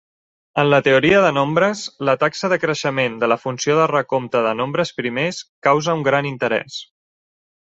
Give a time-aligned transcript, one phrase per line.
[0.61, 4.55] En la teoria de nombres, la taxa de creixement de la funció de recompte de
[4.63, 6.81] nombres primers causa un gran interès.